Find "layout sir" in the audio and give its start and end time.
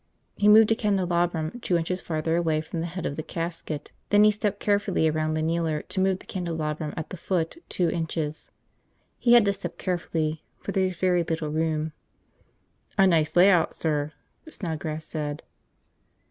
13.35-14.13